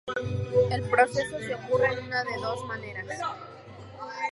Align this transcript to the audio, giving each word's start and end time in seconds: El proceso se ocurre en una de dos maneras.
El 0.71 0.81
proceso 0.89 1.37
se 1.37 1.53
ocurre 1.53 1.93
en 1.93 2.03
una 2.07 2.23
de 2.23 2.35
dos 2.41 2.65
maneras. 2.65 3.05